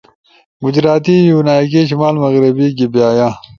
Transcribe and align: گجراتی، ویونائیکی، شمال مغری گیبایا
گجراتی، 0.63 1.15
ویونائیکی، 1.25 1.81
شمال 1.89 2.15
مغری 2.21 2.67
گیبایا 2.77 3.29